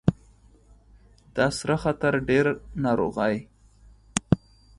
دا 1.35 1.47
سره 1.59 1.75
خطر 1.83 2.13
ډیر 2.29 2.45
ناروغۍ 2.83 3.37